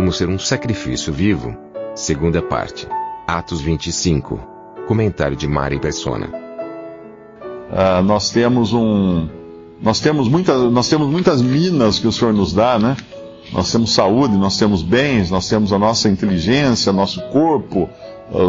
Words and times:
Como 0.00 0.14
ser 0.14 0.30
um 0.30 0.38
sacrifício 0.38 1.12
vivo? 1.12 1.54
Segunda 1.94 2.40
parte. 2.40 2.88
Atos 3.26 3.60
25. 3.60 4.40
Comentário 4.88 5.36
de 5.36 5.46
Mari 5.46 5.78
Persona. 5.78 6.26
Uh, 7.70 8.02
nós 8.02 8.30
temos 8.30 8.72
um 8.72 9.28
nós 9.82 10.00
temos, 10.00 10.26
muita, 10.26 10.56
nós 10.70 10.88
temos 10.88 11.06
muitas 11.06 11.42
minas 11.42 11.98
que 11.98 12.08
o 12.08 12.12
Senhor 12.12 12.32
nos 12.32 12.54
dá, 12.54 12.78
né? 12.78 12.96
Nós 13.52 13.70
temos 13.70 13.92
saúde, 13.92 14.38
nós 14.38 14.56
temos 14.56 14.82
bens, 14.82 15.30
nós 15.30 15.46
temos 15.46 15.70
a 15.70 15.78
nossa 15.78 16.08
inteligência, 16.08 16.94
nosso 16.94 17.20
corpo, 17.28 17.86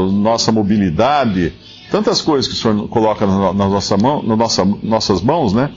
nossa 0.10 0.54
mobilidade, 0.54 1.52
tantas 1.92 2.22
coisas 2.22 2.48
que 2.48 2.54
o 2.54 2.58
Senhor 2.58 2.88
coloca 2.88 3.28
na 3.28 3.52
nossa 3.52 3.98
mão, 3.98 4.24
nas 4.24 4.38
nossa, 4.38 4.64
nossas 4.82 5.22
mãos, 5.22 5.52
né? 5.52 5.70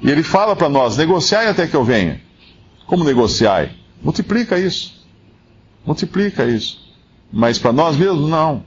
E 0.00 0.08
Ele 0.08 0.22
fala 0.22 0.54
para 0.54 0.68
nós: 0.68 0.96
negociai 0.96 1.48
até 1.48 1.66
que 1.66 1.74
eu 1.74 1.82
venha. 1.82 2.20
Como 2.86 3.02
negociai? 3.02 3.72
Multiplica 4.00 4.56
isso. 4.56 4.95
Multiplica 5.86 6.44
isso. 6.44 6.84
Mas 7.32 7.58
para 7.58 7.72
nós 7.72 7.96
mesmos, 7.96 8.28
não. 8.28 8.62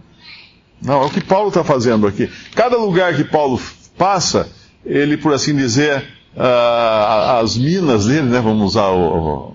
Não, 0.81 1.03
é 1.03 1.05
o 1.05 1.09
que 1.09 1.21
Paulo 1.21 1.49
está 1.49 1.63
fazendo 1.63 2.07
aqui. 2.07 2.29
Cada 2.55 2.77
lugar 2.77 3.13
que 3.15 3.23
Paulo 3.23 3.59
passa, 3.97 4.49
ele, 4.85 5.17
por 5.17 5.33
assim 5.33 5.55
dizer, 5.55 6.05
uh, 6.35 7.41
as 7.41 7.57
minas 7.57 8.05
dele, 8.05 8.29
né, 8.29 8.39
vamos 8.39 8.71
usar 8.71 8.89
o, 8.89 9.53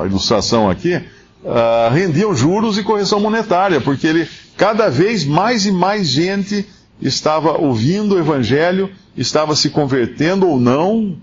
a 0.00 0.06
ilustração 0.06 0.68
aqui, 0.68 0.96
uh, 0.96 1.92
rendiam 1.92 2.34
juros 2.34 2.76
e 2.76 2.82
correção 2.82 3.18
monetária, 3.18 3.80
porque 3.80 4.06
ele, 4.06 4.28
cada 4.56 4.90
vez 4.90 5.24
mais 5.24 5.64
e 5.64 5.72
mais 5.72 6.08
gente 6.08 6.66
estava 7.00 7.56
ouvindo 7.56 8.14
o 8.14 8.18
evangelho, 8.18 8.90
estava 9.16 9.54
se 9.54 9.70
convertendo 9.70 10.46
ou 10.46 10.60
não, 10.60 11.16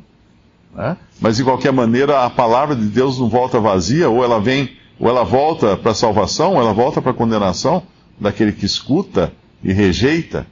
né? 0.73 0.97
mas 1.19 1.37
de 1.37 1.43
qualquer 1.43 1.71
maneira 1.71 2.25
a 2.25 2.29
palavra 2.29 2.75
de 2.75 2.85
Deus 2.85 3.19
não 3.19 3.29
volta 3.29 3.59
vazia, 3.59 4.09
ou 4.09 4.23
ela 4.23 4.39
vem, 4.39 4.71
ou 4.99 5.09
ela 5.09 5.23
volta 5.23 5.75
para 5.75 5.91
a 5.91 5.95
salvação, 5.95 6.53
ou 6.53 6.61
ela 6.61 6.73
volta 6.73 7.01
para 7.01 7.11
a 7.11 7.15
condenação 7.15 7.83
daquele 8.19 8.51
que 8.51 8.65
escuta 8.65 9.33
e 9.63 9.73
rejeita, 9.73 10.47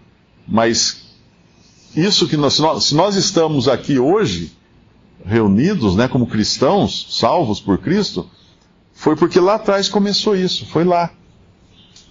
mas 0.47 1.03
isso 1.95 2.27
que 2.27 2.35
nós, 2.35 2.59
se 2.83 2.95
nós 2.95 3.15
estamos 3.15 3.67
aqui 3.67 3.99
hoje, 3.99 4.51
reunidos, 5.25 5.95
né, 5.95 6.07
como 6.07 6.27
cristãos, 6.27 7.07
salvos 7.11 7.59
por 7.59 7.77
Cristo, 7.77 8.29
foi 8.93 9.15
porque 9.15 9.39
lá 9.39 9.55
atrás 9.55 9.87
começou 9.87 10.35
isso, 10.35 10.65
foi 10.65 10.83
lá. 10.83 11.11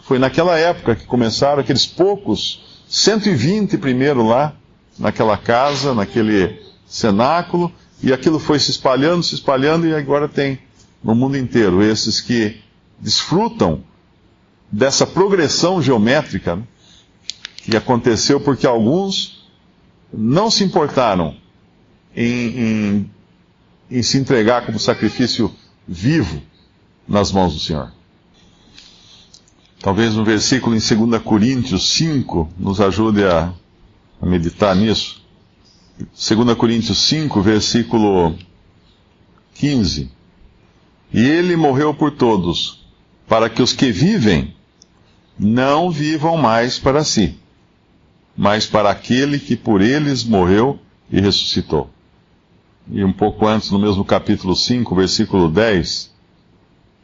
Foi 0.03 0.19
naquela 0.19 0.59
época 0.59 0.97
que 0.97 1.07
começaram 1.07 1.61
aqueles 1.61 1.87
poucos, 1.87 2.83
120 2.89 3.79
primeiro 3.79 4.27
lá, 4.27 4.55
naquela 4.99 5.37
casa, 5.37 5.95
naquele 5.95 6.61
cenáculo, 6.87 7.73
e 8.03 8.13
aquilo 8.13 8.39
foi 8.39 8.59
se 8.59 8.71
espalhando, 8.71 9.23
se 9.23 9.35
espalhando, 9.35 9.87
e 9.87 9.95
agora 9.95 10.29
tem 10.29 10.59
no 11.03 11.15
mundo 11.15 11.37
inteiro 11.37 11.83
esses 11.83 12.21
que 12.21 12.61
desfrutam 12.99 13.83
dessa 14.71 15.07
progressão 15.07 15.83
geométrica 15.83 16.57
né, 16.57 16.63
que 17.57 17.77
aconteceu 17.77 18.41
porque 18.41 18.67
alguns 18.67 19.47
não 20.13 20.51
se 20.51 20.65
importaram 20.65 21.37
em, 22.15 22.59
em, 22.61 23.11
em 23.91 24.03
se 24.03 24.19
entregar 24.19 24.67
como 24.67 24.79
sacrifício 24.79 25.53
vivo 25.87 26.43
nas 27.07 27.33
mãos 27.33 27.55
do 27.55 27.61
Senhor. 27.61 27.93
Talvez 29.81 30.17
um 30.17 30.25
versículo 30.25 30.77
em 30.77 31.09
2 31.09 31.23
Coríntios 31.23 31.91
5 31.91 32.51
nos 32.57 32.81
ajude 32.81 33.25
a, 33.25 33.53
a 34.21 34.27
meditar 34.27 34.77
nisso. 34.77 35.23
2 35.99 36.57
Coríntios 36.57 36.99
5, 36.99 37.43
versículo 37.43 38.37
15. 39.55 40.11
E 41.13 41.21
ele 41.21 41.57
morreu 41.57 41.93
por 41.93 42.11
todos, 42.13 42.83
para 43.29 43.51
que 43.51 43.63
os 43.63 43.73
que 43.73 43.93
vivem 43.93 44.55
não 45.39 45.91
vivam 45.91 46.37
mais 46.37 46.79
para 46.79 47.05
si, 47.05 47.39
mas 48.37 48.67
para 48.67 48.91
aquele 48.91 49.39
que 49.39 49.57
por 49.57 49.81
eles 49.81 50.25
morreu 50.25 50.79
e 51.11 51.21
ressuscitou. 51.21 51.91
E 52.91 53.05
um 53.05 53.13
pouco 53.13 53.47
antes, 53.47 53.71
no 53.71 53.79
mesmo 53.79 54.05
capítulo 54.05 54.57
5, 54.57 54.95
versículo 54.95 55.51
10, 55.51 56.11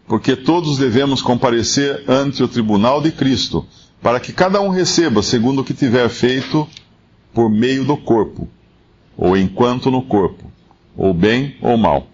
porque 0.06 0.34
todos 0.34 0.78
devemos 0.78 1.20
comparecer 1.20 2.04
ante 2.08 2.42
o 2.42 2.48
tribunal 2.48 3.02
de 3.02 3.12
Cristo, 3.12 3.66
para 4.00 4.18
que 4.18 4.32
cada 4.32 4.60
um 4.60 4.70
receba 4.70 5.22
segundo 5.22 5.60
o 5.60 5.64
que 5.64 5.74
tiver 5.74 6.08
feito 6.08 6.66
por 7.34 7.50
meio 7.50 7.84
do 7.84 7.96
corpo, 7.96 8.48
ou 9.16 9.36
enquanto 9.36 9.90
no 9.90 10.02
corpo, 10.02 10.50
ou 10.96 11.12
bem 11.12 11.56
ou 11.60 11.76
mal. 11.76 12.06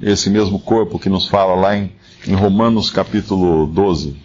Esse 0.00 0.28
mesmo 0.30 0.58
corpo 0.58 0.98
que 0.98 1.08
nos 1.08 1.28
fala 1.28 1.54
lá 1.54 1.76
em, 1.76 1.92
em 2.26 2.34
Romanos 2.34 2.90
capítulo 2.90 3.66
12 3.66 4.24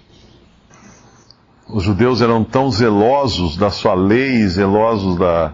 os 1.69 1.83
judeus 1.83 2.19
eram 2.21 2.43
tão 2.43 2.71
zelosos 2.71 3.55
da 3.55 3.69
sua 3.69 3.93
lei, 3.93 4.47
zelosos 4.47 5.15
da, 5.17 5.53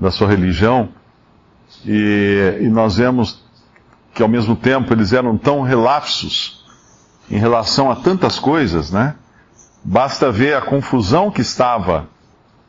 da 0.00 0.10
sua 0.10 0.26
religião, 0.26 0.88
e, 1.84 2.58
e 2.62 2.68
nós 2.68 2.96
vemos 2.96 3.44
que 4.14 4.22
ao 4.22 4.28
mesmo 4.28 4.56
tempo 4.56 4.92
eles 4.92 5.12
eram 5.12 5.36
tão 5.36 5.60
relapsos 5.60 6.64
em 7.30 7.36
relação 7.36 7.90
a 7.90 7.96
tantas 7.96 8.38
coisas, 8.38 8.90
né? 8.90 9.14
Basta 9.84 10.32
ver 10.32 10.56
a 10.56 10.62
confusão 10.62 11.30
que 11.30 11.42
estava 11.42 12.08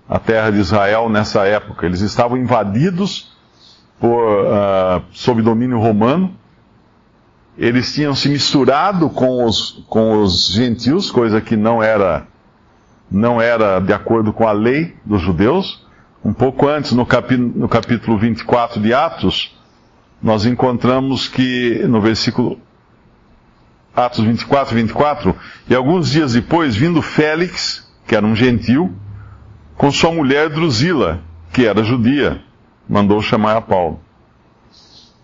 a 0.07 0.19
terra 0.19 0.51
de 0.51 0.59
Israel 0.59 1.09
nessa 1.09 1.45
época. 1.45 1.85
Eles 1.85 2.01
estavam 2.01 2.37
invadidos 2.37 3.31
por, 3.99 4.45
uh, 4.45 5.01
sob 5.11 5.41
domínio 5.41 5.79
romano. 5.79 6.35
Eles 7.57 7.93
tinham 7.93 8.15
se 8.15 8.29
misturado 8.29 9.09
com 9.09 9.43
os, 9.45 9.83
com 9.87 10.21
os 10.21 10.47
gentios, 10.47 11.11
coisa 11.11 11.41
que 11.41 11.55
não 11.55 11.83
era 11.83 12.27
não 13.11 13.41
era 13.41 13.79
de 13.79 13.91
acordo 13.91 14.31
com 14.31 14.47
a 14.47 14.53
lei 14.53 14.95
dos 15.05 15.21
judeus. 15.21 15.85
Um 16.23 16.31
pouco 16.31 16.67
antes, 16.67 16.93
no, 16.93 17.05
capi, 17.05 17.35
no 17.35 17.67
capítulo 17.67 18.17
24 18.17 18.81
de 18.81 18.93
Atos, 18.93 19.53
nós 20.23 20.45
encontramos 20.45 21.27
que, 21.27 21.83
no 21.87 21.99
versículo 21.99 22.57
Atos 23.93 24.23
24, 24.23 24.73
24, 24.73 25.35
e 25.67 25.75
alguns 25.75 26.11
dias 26.11 26.33
depois, 26.33 26.75
vindo 26.75 27.01
Félix, 27.01 27.91
que 28.07 28.15
era 28.15 28.25
um 28.25 28.35
gentil, 28.35 28.93
com 29.75 29.91
sua 29.91 30.11
mulher 30.11 30.49
Drusila, 30.49 31.21
que 31.51 31.65
era 31.65 31.83
judia, 31.83 32.41
mandou 32.87 33.21
chamar 33.21 33.57
a 33.57 33.61
Paulo. 33.61 33.99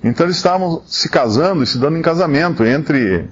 Então 0.03 0.25
eles 0.25 0.37
estavam 0.37 0.81
se 0.85 1.09
casando 1.09 1.63
e 1.63 1.67
se 1.67 1.77
dando 1.77 1.97
em 1.97 2.01
casamento 2.01 2.63
entre, 2.63 3.29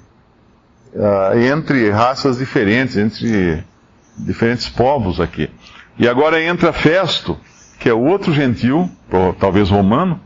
uh, 0.94 1.38
entre 1.38 1.90
raças 1.90 2.38
diferentes, 2.38 2.96
entre 2.96 3.64
diferentes 4.18 4.68
povos 4.68 5.20
aqui. 5.20 5.50
E 5.98 6.08
agora 6.08 6.42
entra 6.42 6.72
Festo, 6.72 7.38
que 7.78 7.88
é 7.88 7.94
outro 7.94 8.32
gentil, 8.32 8.90
talvez 9.38 9.70
romano, 9.70 10.20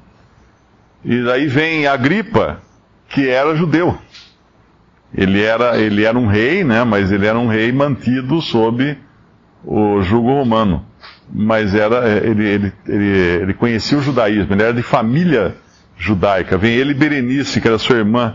e 1.05 1.23
daí 1.23 1.47
vem 1.47 1.87
Agripa, 1.87 2.61
que 3.09 3.29
era 3.29 3.55
judeu. 3.57 3.97
Ele 5.15 5.43
era, 5.43 5.79
ele 5.79 6.05
era 6.05 6.19
um 6.19 6.27
rei, 6.27 6.63
né, 6.63 6.85
mas 6.85 7.11
ele 7.11 7.27
era 7.27 7.39
um 7.39 7.49
rei 7.49 7.73
mantido 7.73 8.41
sob 8.41 8.97
o 9.65 10.01
jugo 10.03 10.29
romano. 10.29 10.85
Mas 11.33 11.75
era, 11.75 12.09
ele, 12.25 12.47
ele, 12.47 12.73
ele, 12.87 13.09
ele 13.43 13.55
conhecia 13.55 13.99
o 13.99 14.03
judaísmo, 14.03 14.55
ele 14.55 14.63
era 14.63 14.75
de 14.75 14.83
família 14.83 15.57
judaica. 16.01 16.57
Vem 16.57 16.73
ele 16.73 16.93
e 16.93 16.95
Berenice, 16.95 17.61
que 17.61 17.69
era 17.69 17.79
sua 17.79 17.99
irmã. 17.99 18.35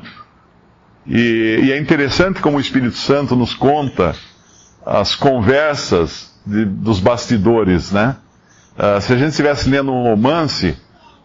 E, 1.05 1.59
e 1.63 1.71
é 1.71 1.77
interessante 1.77 2.39
como 2.39 2.57
o 2.57 2.61
Espírito 2.61 2.95
Santo 2.95 3.35
nos 3.35 3.53
conta 3.53 4.15
as 4.85 5.15
conversas 5.15 6.31
de, 6.45 6.63
dos 6.63 6.99
bastidores, 6.99 7.91
né? 7.91 8.15
Uh, 8.77 9.01
se 9.01 9.13
a 9.13 9.17
gente 9.17 9.29
estivesse 9.29 9.69
lendo 9.69 9.91
um 9.91 10.03
romance, 10.03 10.77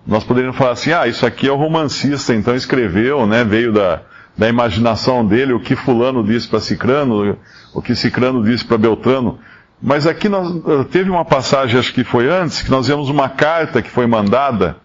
nós 0.07 0.25
poderíamos 0.25 0.57
falar 0.57 0.73
assim, 0.73 0.93
ah, 0.93 1.07
isso 1.07 1.27
aqui 1.27 1.47
é 1.47 1.53
o 1.53 1.57
romancista, 1.57 2.35
então 2.35 2.55
escreveu, 2.55 3.27
né? 3.27 3.45
Veio 3.45 3.73
da, 3.73 4.01
da 4.37 4.49
imaginação 4.49 5.27
dele, 5.27 5.53
o 5.53 5.61
que 5.61 5.77
fulano 5.77 6.25
disse 6.25 6.49
para 6.49 6.61
Cicrano, 6.61 7.37
o 7.75 7.83
que 7.83 7.95
Cicrano 7.95 8.43
disse 8.43 8.65
para 8.65 8.79
Beltrano. 8.79 9.39
Mas 9.83 10.07
aqui 10.07 10.29
nós, 10.29 10.53
teve 10.91 11.11
uma 11.11 11.25
passagem, 11.25 11.79
acho 11.79 11.93
que 11.93 12.05
foi 12.05 12.31
antes, 12.31 12.63
que 12.63 12.71
nós 12.71 12.87
vemos 12.87 13.11
uma 13.11 13.29
carta 13.29 13.83
que 13.83 13.91
foi 13.91 14.07
mandada 14.07 14.77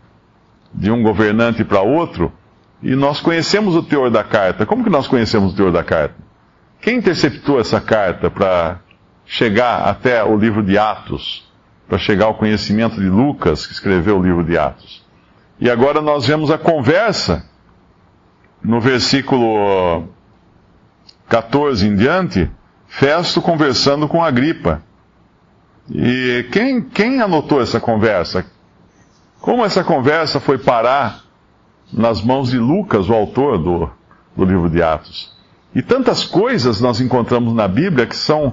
de 0.75 0.91
um 0.91 1.01
governante 1.01 1.63
para 1.63 1.81
outro, 1.81 2.31
e 2.83 2.95
nós 2.95 3.21
conhecemos 3.21 3.75
o 3.75 3.81
teor 3.81 4.11
da 4.11 4.23
carta. 4.23 4.65
Como 4.65 4.83
que 4.83 4.89
nós 4.89 5.07
conhecemos 5.07 5.53
o 5.53 5.55
teor 5.55 5.71
da 5.71 5.83
carta? 5.83 6.15
Quem 6.81 6.97
interceptou 6.97 7.59
essa 7.59 7.79
carta 7.81 8.29
para 8.29 8.79
chegar 9.25 9.87
até 9.87 10.23
o 10.23 10.37
livro 10.37 10.61
de 10.61 10.77
Atos, 10.77 11.49
para 11.87 11.97
chegar 11.97 12.25
ao 12.25 12.35
conhecimento 12.35 12.99
de 12.99 13.07
Lucas, 13.07 13.65
que 13.65 13.73
escreveu 13.73 14.19
o 14.19 14.23
livro 14.23 14.43
de 14.43 14.57
Atos? 14.57 15.03
E 15.59 15.69
agora 15.69 16.01
nós 16.01 16.27
vemos 16.27 16.51
a 16.51 16.57
conversa 16.57 17.49
no 18.61 18.79
versículo 18.81 20.07
14 21.29 21.87
em 21.87 21.95
diante, 21.95 22.51
Festo 22.87 23.41
conversando 23.41 24.07
com 24.07 24.23
Agripa. 24.23 24.81
E 25.89 26.47
quem, 26.51 26.81
quem 26.81 27.21
anotou 27.21 27.61
essa 27.61 27.79
conversa? 27.79 28.45
Como 29.45 29.63
essa 29.63 29.83
conversa 29.83 30.39
foi 30.39 30.57
parar 30.57 31.21
nas 31.93 32.19
mãos 32.19 32.49
de 32.49 32.57
Lucas, 32.57 33.07
o 33.07 33.13
autor 33.13 33.59
do, 33.59 33.87
do 34.35 34.43
livro 34.43 34.67
de 34.71 34.81
Atos? 34.81 35.37
E 35.75 35.83
tantas 35.83 36.23
coisas 36.23 36.81
nós 36.81 36.99
encontramos 36.99 37.53
na 37.53 37.67
Bíblia 37.67 38.07
que 38.07 38.15
são, 38.15 38.47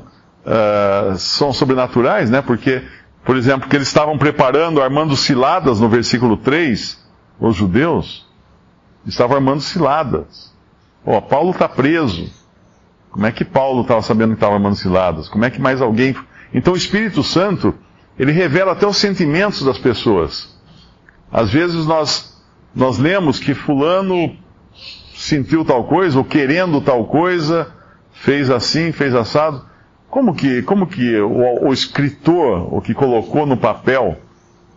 uh, 0.45 1.17
são 1.17 1.51
sobrenaturais, 1.51 2.29
né? 2.29 2.43
Porque, 2.43 2.83
por 3.25 3.39
exemplo, 3.39 3.71
que 3.71 3.77
eles 3.77 3.89
estavam 3.89 4.19
preparando, 4.19 4.83
armando 4.83 5.17
ciladas 5.17 5.81
no 5.81 5.89
versículo 5.89 6.37
3, 6.37 7.03
os 7.41 7.57
judeus 7.57 8.29
estavam 9.07 9.37
armando 9.37 9.63
ciladas. 9.63 10.55
Ó, 11.07 11.17
oh, 11.17 11.23
Paulo 11.23 11.53
está 11.53 11.71
preso. 11.71 12.31
Como 13.11 13.25
é 13.25 13.33
que 13.33 13.47
Paulo 13.47 13.81
estava 13.81 14.03
sabendo 14.03 14.33
que 14.33 14.37
estava 14.37 14.57
armando 14.57 14.77
ciladas? 14.77 15.27
Como 15.27 15.43
é 15.43 15.49
que 15.49 15.59
mais 15.59 15.81
alguém. 15.81 16.15
Então 16.53 16.75
o 16.75 16.77
Espírito 16.77 17.23
Santo, 17.23 17.75
ele 18.19 18.31
revela 18.31 18.73
até 18.73 18.87
os 18.87 18.99
sentimentos 18.99 19.65
das 19.65 19.79
pessoas. 19.79 20.53
Às 21.33 21.51
vezes 21.51 21.87
nós, 21.87 22.37
nós 22.75 22.99
lemos 22.99 23.41
que 23.41 23.55
Fulano 23.55 24.37
sentiu 25.15 25.65
tal 25.65 25.85
coisa, 25.85 26.19
ou 26.19 26.25
querendo 26.25 26.81
tal 26.81 27.07
coisa, 27.07 27.73
fez 28.13 28.51
assim, 28.51 28.93
fez 28.93 29.15
assado. 29.15 29.65
Como 30.11 30.35
que, 30.35 30.63
como 30.63 30.87
que 30.87 31.19
o, 31.21 31.69
o 31.69 31.73
escritor, 31.73 32.75
o 32.75 32.83
que 32.83 32.93
colocou 32.93 33.47
no 33.47 33.57
papel 33.57 34.19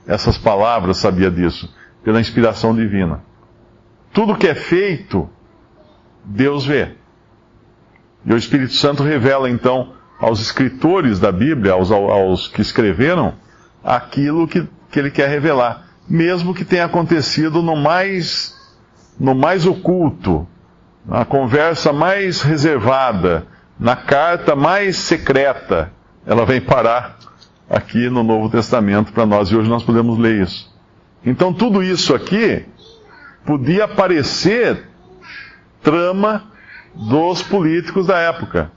essas 0.08 0.38
palavras, 0.38 0.98
sabia 0.98 1.30
disso? 1.30 1.74
Pela 2.04 2.22
inspiração 2.22 2.74
divina. 2.74 3.22
Tudo 4.14 4.38
que 4.38 4.48
é 4.48 4.56
feito, 4.56 5.28
Deus 6.24 6.66
vê. 6.66 6.96
E 8.26 8.34
o 8.34 8.38
Espírito 8.38 8.74
Santo 8.74 9.04
revela 9.04 9.50
então 9.50 9.94
aos 10.20 10.40
escritores 10.40 11.20
da 11.20 11.32
Bíblia, 11.32 11.74
aos, 11.74 11.92
aos 11.92 12.48
que 12.48 12.62
escreveram, 12.62 13.34
aquilo 13.84 14.48
que, 14.48 14.66
que 14.90 15.00
ele 15.00 15.12
quer 15.12 15.30
revelar, 15.30 15.85
mesmo 16.08 16.54
que 16.54 16.66
tenha 16.66 16.86
acontecido 16.86 17.62
no 17.62 17.76
mais, 17.76 18.56
no 19.20 19.34
mais 19.34 19.66
oculto, 19.66 20.48
na 21.06 21.26
conversa 21.26 21.92
mais 21.92 22.42
reservada, 22.42 23.48
na 23.80 23.96
carta 23.96 24.56
mais 24.56 24.98
secreta, 24.98 25.92
ela 26.26 26.46
vem 26.46 26.62
parar 26.62 27.18
aqui 27.70 28.10
no 28.10 28.24
Novo 28.24 28.50
Testamento 28.50 29.12
para 29.12 29.26
nós 29.26 29.50
e 29.50 29.56
hoje 29.56 29.70
nós 29.70 29.84
podemos 29.84 30.18
ler 30.18 30.42
isso. 30.42 30.74
Então 31.26 31.54
tudo 31.54 31.84
isso 31.84 32.14
aqui 32.14 32.66
podia 33.46 33.88
parecer 33.88 34.88
trama 35.82 36.44
dos 36.94 37.42
políticos 37.44 38.08
da 38.08 38.18
época. 38.18 38.72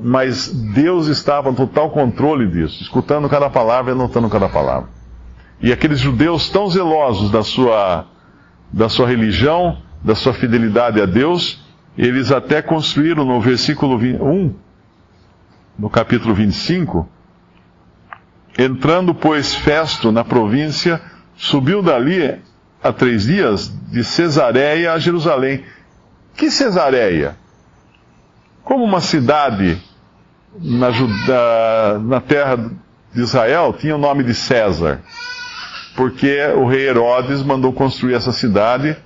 Mas 0.00 0.52
Deus 0.52 1.06
estava 1.06 1.50
no 1.50 1.56
total 1.56 1.90
controle 1.90 2.46
disso, 2.46 2.82
escutando 2.82 3.28
cada 3.28 3.48
palavra 3.48 3.90
e 3.90 3.94
anotando 3.94 4.28
cada 4.28 4.48
palavra. 4.48 4.97
E 5.60 5.72
aqueles 5.72 5.98
judeus 5.98 6.48
tão 6.48 6.68
zelosos 6.68 7.30
da 7.30 7.42
sua, 7.42 8.06
da 8.72 8.88
sua 8.88 9.06
religião, 9.06 9.78
da 10.02 10.14
sua 10.14 10.32
fidelidade 10.32 11.00
a 11.00 11.06
Deus, 11.06 11.64
eles 11.96 12.30
até 12.30 12.62
construíram 12.62 13.24
no 13.24 13.40
versículo 13.40 13.96
1, 13.96 14.54
no 15.78 15.90
capítulo 15.90 16.34
25, 16.34 17.08
entrando, 18.56 19.14
pois, 19.14 19.54
Festo 19.54 20.12
na 20.12 20.24
província, 20.24 21.00
subiu 21.36 21.82
dali 21.82 22.38
a 22.82 22.92
três 22.92 23.24
dias 23.24 23.68
de 23.90 24.04
Cesareia 24.04 24.92
a 24.92 24.98
Jerusalém 24.98 25.64
que 26.38 26.52
Cesareia? 26.52 27.36
Como 28.62 28.84
uma 28.84 29.00
cidade 29.00 29.82
na, 30.56 30.88
na 31.98 32.20
terra 32.20 32.56
de 33.12 33.20
Israel 33.20 33.72
tinha 33.72 33.96
o 33.96 33.98
nome 33.98 34.22
de 34.22 34.34
César, 34.34 35.00
porque 35.98 36.40
o 36.54 36.64
rei 36.64 36.88
Herodes 36.88 37.42
mandou 37.42 37.72
construir 37.72 38.14
essa 38.14 38.30
cidade 38.30 38.96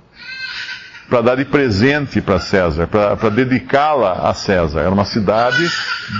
para 1.09 1.21
dar 1.21 1.35
de 1.35 1.43
presente 1.43 2.21
para 2.21 2.39
César, 2.39 2.85
para 2.85 3.31
dedicá-la 3.31 4.29
a 4.29 4.33
César. 4.35 4.81
Era 4.81 4.91
uma 4.91 5.03
cidade 5.03 5.67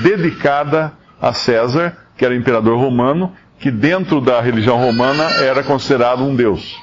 dedicada 0.01 0.91
a 1.21 1.31
César, 1.31 1.95
que 2.17 2.25
era 2.25 2.33
o 2.33 2.37
imperador 2.37 2.75
romano, 2.79 3.31
que 3.59 3.69
dentro 3.69 4.19
da 4.19 4.41
religião 4.41 4.77
romana 4.79 5.23
era 5.43 5.61
considerado 5.61 6.23
um 6.23 6.35
deus. 6.35 6.75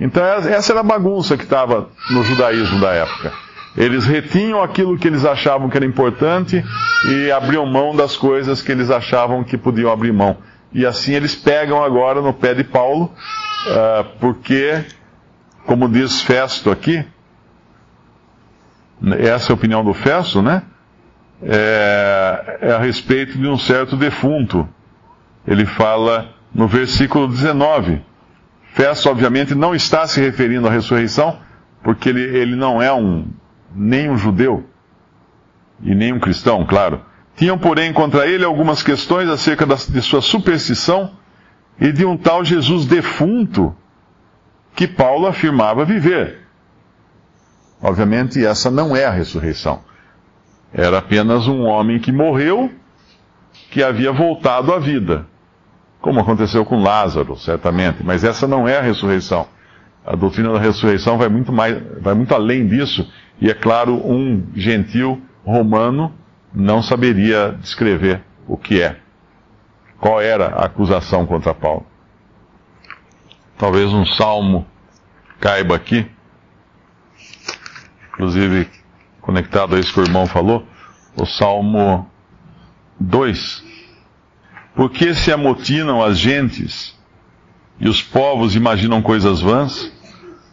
Então 0.00 0.24
essa 0.24 0.72
era 0.72 0.80
a 0.80 0.82
bagunça 0.82 1.36
que 1.36 1.44
estava 1.44 1.90
no 2.10 2.24
judaísmo 2.24 2.80
da 2.80 2.92
época. 2.92 3.34
Eles 3.76 4.06
retinham 4.06 4.62
aquilo 4.62 4.96
que 4.96 5.08
eles 5.08 5.26
achavam 5.26 5.68
que 5.68 5.76
era 5.76 5.84
importante 5.84 6.64
e 7.10 7.30
abriam 7.30 7.66
mão 7.66 7.94
das 7.94 8.16
coisas 8.16 8.62
que 8.62 8.72
eles 8.72 8.90
achavam 8.90 9.44
que 9.44 9.58
podiam 9.58 9.92
abrir 9.92 10.10
mão. 10.10 10.38
E 10.72 10.84
assim 10.84 11.12
eles 11.12 11.34
pegam 11.34 11.82
agora 11.82 12.20
no 12.20 12.32
pé 12.32 12.54
de 12.54 12.64
Paulo, 12.64 13.04
uh, 13.66 14.04
porque, 14.20 14.84
como 15.66 15.88
diz 15.88 16.20
Festo 16.22 16.70
aqui, 16.70 17.04
essa 19.18 19.50
é 19.50 19.52
a 19.52 19.54
opinião 19.54 19.84
do 19.84 19.94
Festo, 19.94 20.42
né? 20.42 20.62
É, 21.40 22.58
é 22.62 22.72
a 22.72 22.78
respeito 22.78 23.38
de 23.38 23.46
um 23.46 23.56
certo 23.56 23.96
defunto. 23.96 24.68
Ele 25.46 25.64
fala 25.64 26.34
no 26.52 26.66
versículo 26.66 27.28
19 27.28 28.02
Festo, 28.78 29.10
obviamente, 29.10 29.56
não 29.56 29.74
está 29.74 30.06
se 30.06 30.20
referindo 30.20 30.68
à 30.68 30.70
ressurreição, 30.70 31.40
porque 31.82 32.08
ele, 32.08 32.20
ele 32.20 32.54
não 32.54 32.80
é 32.80 32.92
um, 32.92 33.26
nem 33.74 34.08
um 34.08 34.16
judeu, 34.16 34.64
e 35.82 35.94
nem 35.96 36.12
um 36.12 36.20
cristão, 36.20 36.64
claro. 36.64 37.00
Tinham, 37.38 37.56
porém, 37.56 37.92
contra 37.92 38.26
ele 38.26 38.44
algumas 38.44 38.82
questões 38.82 39.28
acerca 39.28 39.64
de 39.64 40.02
sua 40.02 40.20
superstição 40.20 41.12
e 41.80 41.90
de 41.90 42.04
um 42.04 42.16
tal 42.16 42.44
Jesus 42.44 42.84
defunto 42.84 43.74
que 44.74 44.86
Paulo 44.86 45.26
afirmava 45.26 45.84
viver. 45.84 46.40
Obviamente, 47.80 48.44
essa 48.44 48.70
não 48.70 48.94
é 48.94 49.06
a 49.06 49.10
ressurreição. 49.10 49.80
Era 50.74 50.98
apenas 50.98 51.48
um 51.48 51.62
homem 51.62 51.98
que 51.98 52.12
morreu, 52.12 52.70
que 53.70 53.82
havia 53.82 54.12
voltado 54.12 54.74
à 54.74 54.78
vida 54.78 55.26
como 56.00 56.20
aconteceu 56.20 56.64
com 56.64 56.82
Lázaro, 56.82 57.36
certamente, 57.36 58.02
mas 58.04 58.24
essa 58.24 58.46
não 58.46 58.68
é 58.68 58.78
a 58.78 58.82
ressurreição. 58.82 59.46
A 60.06 60.14
doutrina 60.14 60.52
da 60.52 60.58
ressurreição 60.58 61.18
vai 61.18 61.28
muito, 61.28 61.52
mais, 61.52 61.76
vai 62.00 62.14
muito 62.14 62.34
além 62.34 62.66
disso, 62.66 63.06
e 63.40 63.50
é 63.50 63.54
claro, 63.54 63.94
um 63.94 64.46
gentil 64.54 65.20
romano 65.44 66.12
não 66.54 66.82
saberia 66.82 67.56
descrever 67.60 68.22
o 68.46 68.56
que 68.56 68.80
é. 68.80 68.98
Qual 70.00 70.20
era 70.20 70.46
a 70.46 70.66
acusação 70.66 71.26
contra 71.26 71.54
Paulo? 71.54 71.86
Talvez 73.56 73.92
um 73.92 74.06
salmo 74.06 74.66
caiba 75.40 75.74
aqui, 75.74 76.08
inclusive 78.12 78.68
conectado 79.20 79.74
a 79.74 79.80
isso 79.80 79.92
que 79.92 80.00
o 80.00 80.04
irmão 80.04 80.26
falou, 80.26 80.66
o 81.16 81.26
salmo 81.26 82.08
2 83.00 83.68
por 84.78 84.90
que 84.90 85.12
se 85.12 85.32
amotinam 85.32 86.00
as 86.00 86.16
gentes 86.16 86.96
e 87.80 87.88
os 87.88 88.00
povos 88.00 88.54
imaginam 88.54 89.02
coisas 89.02 89.40
vãs? 89.40 89.90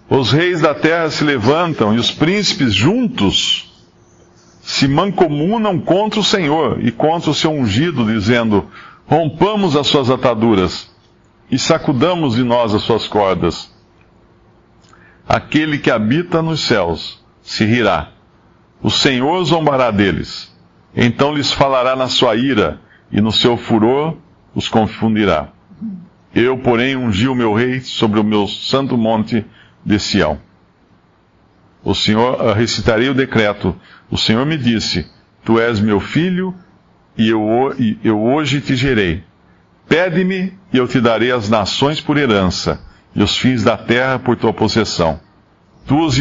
Os 0.10 0.32
reis 0.32 0.62
da 0.62 0.74
terra 0.74 1.12
se 1.12 1.24
levantam 1.24 1.94
e 1.94 2.00
os 2.00 2.10
príncipes 2.10 2.74
juntos 2.74 3.72
se 4.66 4.88
mancomunam 4.88 5.80
contra 5.80 6.20
o 6.20 6.24
Senhor 6.24 6.84
e 6.84 6.92
contra 6.92 7.30
o 7.30 7.36
seu 7.36 7.52
ungido, 7.52 8.04
dizendo: 8.04 8.68
Rompamos 9.06 9.76
as 9.76 9.86
suas 9.86 10.10
ataduras 10.10 10.92
e 11.52 11.60
sacudamos 11.60 12.34
de 12.34 12.44
nós 12.44 12.74
as 12.74 12.82
suas 12.82 13.08
cordas. 13.08 13.72
Aquele 15.30 15.78
que 15.78 15.92
habita 15.92 16.42
nos 16.42 16.62
céus 16.62 17.24
se 17.44 17.64
rirá. 17.64 18.10
O 18.82 18.90
Senhor 18.90 19.44
zombará 19.46 19.92
deles. 19.92 20.52
Então 20.96 21.32
lhes 21.32 21.52
falará 21.52 21.96
na 21.96 22.08
sua 22.08 22.36
ira 22.36 22.82
e 23.12 23.22
no 23.22 23.32
seu 23.32 23.58
furor 23.58 24.18
os 24.56 24.68
confundirá. 24.68 25.50
Eu, 26.34 26.58
porém, 26.58 26.96
ungi 26.96 27.28
o 27.28 27.36
meu 27.36 27.54
rei 27.54 27.82
sobre 27.82 28.20
o 28.20 28.24
meu 28.24 28.48
santo 28.48 28.98
monte 28.98 29.46
de 29.86 30.00
Sião. 30.00 30.40
O 31.86 31.94
Senhor, 31.94 32.42
uh, 32.42 32.52
recitarei 32.52 33.10
o 33.10 33.14
decreto. 33.14 33.76
O 34.10 34.18
Senhor 34.18 34.44
me 34.44 34.58
disse: 34.58 35.06
Tu 35.46 35.60
és 35.60 35.80
meu 35.80 36.00
filho, 36.00 36.56
e 37.16 37.30
eu, 37.30 37.76
e 37.78 38.00
eu 38.04 38.20
hoje 38.20 38.60
te 38.60 38.76
gerei. 38.76 39.24
Pede-me, 39.88 40.52
e 40.74 40.78
eu 40.78 40.88
te 40.88 41.00
darei 41.00 41.32
as 41.32 41.48
nações 41.48 42.02
por 42.02 42.18
herança, 42.18 42.82
e 43.16 43.22
os 43.22 43.38
fins 43.38 43.64
da 43.64 43.78
terra 43.78 44.18
por 44.18 44.36
tua 44.36 44.52
possessão. 44.52 45.20
Tu 45.86 45.96
os 46.04 46.18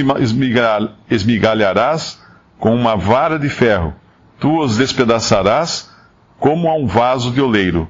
esmigalharás 1.09 2.23
com 2.59 2.75
uma 2.75 2.95
vara 2.95 3.39
de 3.39 3.49
ferro, 3.49 3.95
tu 4.39 4.61
os 4.61 4.77
despedaçarás 4.77 5.91
como 6.39 6.69
a 6.69 6.75
um 6.75 6.87
vaso 6.87 7.31
de 7.31 7.41
oleiro. 7.41 7.89